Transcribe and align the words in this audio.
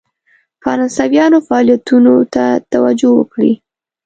فرانسویانو 0.61 1.37
فعالیتونو 1.47 2.13
ته 2.33 2.45
توجه 2.71 3.09
وکړي. 3.15 3.53